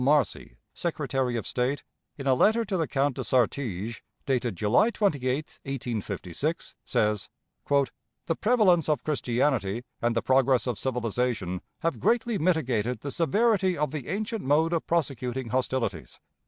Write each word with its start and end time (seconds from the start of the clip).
Marcy, 0.03 0.57
Secretary 0.73 1.35
of 1.35 1.45
State, 1.45 1.83
in 2.17 2.25
a 2.25 2.33
letter 2.33 2.65
to 2.65 2.75
the 2.75 2.87
Count 2.87 3.15
de 3.17 3.23
Sartiges, 3.23 4.01
dated 4.25 4.55
July 4.55 4.89
28, 4.89 5.59
1856, 5.63 6.73
says: 6.83 7.29
"The 7.67 8.35
prevalence 8.35 8.89
of 8.89 9.03
Christianity 9.03 9.83
and 10.01 10.15
the 10.15 10.23
progress 10.23 10.65
of 10.65 10.79
civilization 10.79 11.61
have 11.81 11.99
greatly 11.99 12.39
mitigated 12.39 13.01
the 13.01 13.11
severity 13.11 13.77
of 13.77 13.91
the 13.91 14.07
ancient 14.07 14.43
mode 14.43 14.73
of 14.73 14.87
prosecuting 14.87 15.49
hostilities. 15.49 16.19